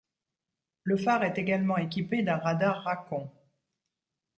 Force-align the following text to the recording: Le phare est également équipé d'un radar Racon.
Le 0.81 0.97
phare 0.97 1.25
est 1.25 1.37
également 1.37 1.77
équipé 1.77 2.23
d'un 2.23 2.37
radar 2.37 2.81
Racon. 2.85 3.29